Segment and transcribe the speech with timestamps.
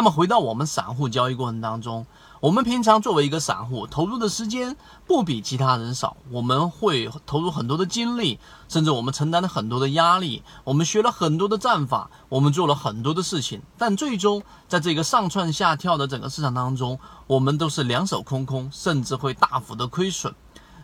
[0.00, 2.06] 那么回到我们散户交易过程当中，
[2.40, 4.74] 我们平常作为一个散户，投入的时间
[5.06, 20.34] 不比其他人少，我们会投入很多的精力，甚至我们承担了很多的压力，我们学了很多的战法，我们做了很多的事情，但最终在这个上窜下跳的整个市场当中，我们都是两手空空，甚至会大幅的亏损。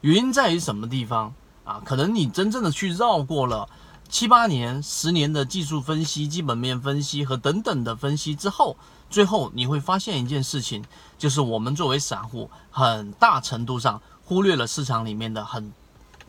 [0.00, 1.80] 原因在于什么地方啊？
[1.84, 3.68] 可能你真正的去绕过了。
[4.08, 8.76] 七八年、十年的技术分析、基本面分析和等等的分析之后，
[9.10, 10.84] 最后你会发现一件事情，
[11.18, 15.72] 就是我们作为散户，很大程度上忽略了市场里面的很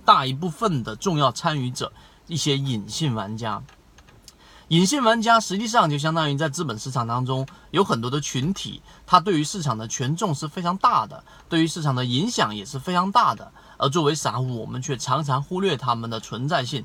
[0.03, 1.91] 大一部分的重要参与者，
[2.27, 3.61] 一些隐性玩家。
[4.69, 13.51] 隐性玩家实际上就相当于在资本市场当中有很多的群体，它对于市场的权重是非常大的，对于市场的影响也是非常大的。
[13.77, 16.83] 而作为散户，我们却常常忽略他们的存在性。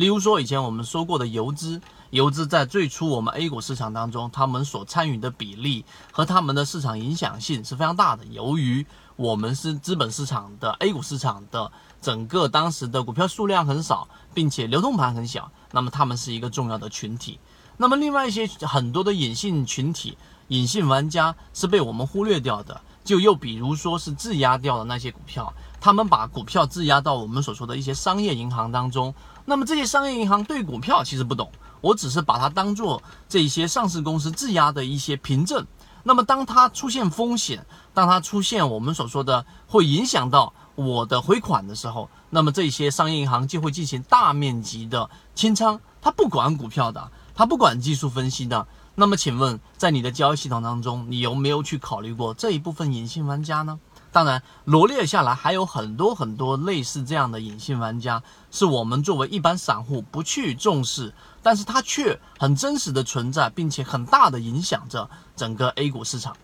[0.00, 1.78] 例如说，以前我们说过的游资，
[2.08, 8.24] 游资在最初我们 A 股市场当中，他们所参与的比例和他们的市场影响性是非常大的。
[8.24, 8.86] 由于
[9.16, 17.38] 我们是资本市场的 A 股市场的整个当时的股票数量很少，并且流通盘很小，那么他们是一个重要的群体。
[17.76, 20.16] 那么另外一些很多的隐性群体、
[20.48, 22.80] 隐性玩家是被我们忽略掉的。
[23.02, 29.14] 就又比如说是质押掉的那些股票，他们把股票质押到我们所说的一些商业银行当中。
[29.46, 31.50] 那么这些商业银行对股票其实不懂，
[31.80, 35.66] 我只是把它当做这些上市公司质押的一些凭证。
[36.02, 45.80] 那么当它出现风险，当它出现我们所说的会影响到我的回款的时候，那么这些商业银行就会进行大面积的清仓。
[46.00, 48.66] 它不管股票的，它不管技术分析的。
[48.94, 53.78] 那么请问，在你的交易系统当中，你有没有去考虑过这一部分隐性玩家呢？
[54.12, 66.36] 当然，罗列下来还有很多很多类似这样的隐性玩家，是我们作为一般散户不去重视，但是它却很真实的存在，并且很大的影响着整个 A 股市场。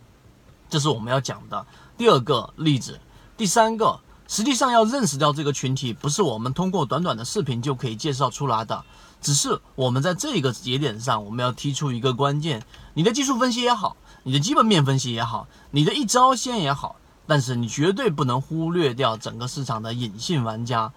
[0.71, 1.67] 这是我们要讲的
[1.99, 3.01] 第二个例子。
[3.37, 8.85] 第三个，实际上要认识到这个群体，不是我们通过短短的视频就可以介绍出来的，
[9.21, 16.95] 只是我们在这个节点上，我们要提出一个关键：你的技术分析也好，你的基本面分析也好，你的一招鲜也好。
[17.27, 20.93] 但是你绝对不能忽略掉整个市场的隐性玩家。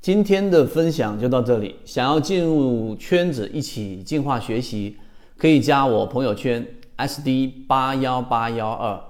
[0.00, 4.96] 今天的分享就到这里，想要进入圈子一起进化学习，
[5.38, 6.66] 可以加我朋友圈
[6.96, 9.00] SD 八幺八幺二，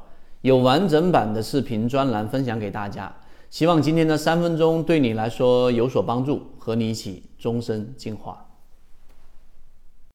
[0.42, 3.14] 有完整版的视频专栏分享给大家。
[3.50, 8.46] 希望今天的三分钟对你来说有所帮助，和你一起终身进化。